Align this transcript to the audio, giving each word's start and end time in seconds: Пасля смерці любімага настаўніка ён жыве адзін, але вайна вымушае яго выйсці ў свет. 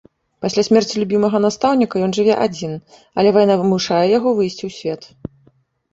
Пасля 0.43 0.61
смерці 0.67 1.01
любімага 1.01 1.41
настаўніка 1.43 1.95
ён 2.07 2.11
жыве 2.19 2.33
адзін, 2.47 2.73
але 3.19 3.29
вайна 3.39 3.53
вымушае 3.63 4.03
яго 4.17 4.29
выйсці 4.41 4.63
ў 4.69 4.79
свет. 4.79 5.01